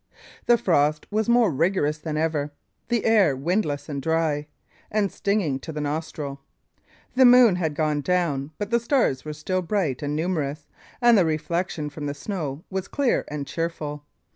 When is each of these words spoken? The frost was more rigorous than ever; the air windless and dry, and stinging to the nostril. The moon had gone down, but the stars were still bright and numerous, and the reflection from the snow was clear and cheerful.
The 0.47 0.57
frost 0.57 1.05
was 1.11 1.29
more 1.29 1.51
rigorous 1.51 1.99
than 1.99 2.17
ever; 2.17 2.49
the 2.87 3.05
air 3.05 3.35
windless 3.35 3.87
and 3.87 4.01
dry, 4.01 4.47
and 4.89 5.11
stinging 5.11 5.59
to 5.59 5.71
the 5.71 5.79
nostril. 5.79 6.39
The 7.13 7.23
moon 7.23 7.57
had 7.57 7.75
gone 7.75 8.01
down, 8.01 8.49
but 8.57 8.71
the 8.71 8.79
stars 8.79 9.23
were 9.23 9.33
still 9.33 9.61
bright 9.61 10.01
and 10.01 10.15
numerous, 10.15 10.65
and 11.03 11.15
the 11.19 11.25
reflection 11.27 11.91
from 11.91 12.07
the 12.07 12.15
snow 12.15 12.63
was 12.71 12.87
clear 12.87 13.25
and 13.27 13.45
cheerful. 13.45 14.03